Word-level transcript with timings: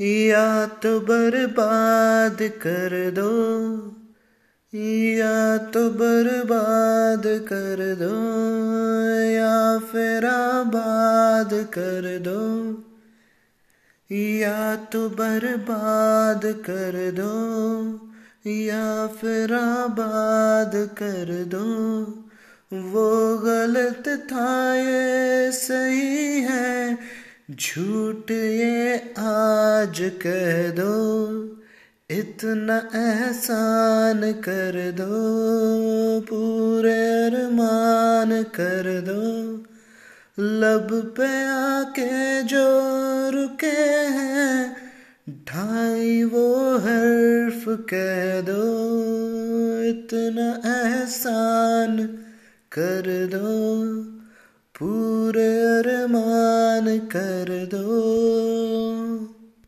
या 0.00 0.66
तो 0.66 1.00
बर्बाद 1.00 2.36
कर 2.42 3.10
दो। 3.10 3.34
या 4.74 5.56
तो 5.56 5.90
बर्बाद 5.90 7.22
कर 7.26 7.94
दो। 7.94 8.12
या 9.30 9.78
फिर 9.78 10.26
आबाद 10.26 11.50
कर 11.52 12.18
दो। 12.18 12.70
या 14.12 14.76
तो 14.76 15.08
बर्बाद 15.08 16.40
कर 16.44 17.10
दो। 17.10 18.10
या 18.46 19.06
फिर 19.06 19.54
आबाद 19.54 20.72
कर 20.74 21.44
दो। 21.44 22.04
वो 22.72 23.38
गलत 23.38 24.08
था 24.08 24.74
ये 24.74 25.52
सही 25.52 26.40
है। 26.40 26.98
झूठ 27.50 28.30
ये 28.30 29.14
आज 29.84 30.12
कह 30.26 30.70
दो, 30.70 31.44
इतना 32.10 32.76
एहसान 32.94 34.32
कर 34.32 34.92
दो, 35.00 35.10
पूरे 36.20 37.24
अरमान 37.24 38.42
कर 38.42 39.00
दो। 39.00 39.54
लब 40.42 41.14
पे 41.16 41.46
आके 41.46 42.42
जो 42.42 42.66
रुके 43.30 43.76
हैं, 44.16 44.76
ढाई 45.30 46.22
वो 46.22 46.76
हर्फ 46.78 47.64
कह 47.68 48.40
दो, 48.40 48.62
इतना 49.82 50.70
एहसान 50.82 52.06
कर 52.72 53.28
दो, 53.32 53.92
पूरे 54.78 55.58
अरमान 55.58 56.98
कर 56.98 57.68
दो। 57.74 57.94